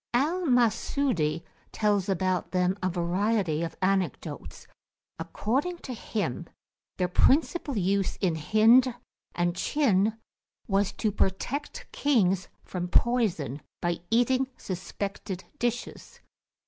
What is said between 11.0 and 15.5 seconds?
protect kings from poison, by eating suspected